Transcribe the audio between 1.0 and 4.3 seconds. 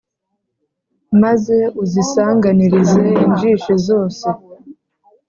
Maze uzisanganirize injishi zose